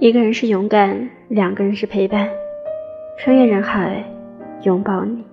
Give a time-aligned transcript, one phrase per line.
[0.00, 2.28] 一个人是勇敢两个人是陪伴。
[3.18, 4.04] 穿越人海
[4.62, 5.24] 拥抱你。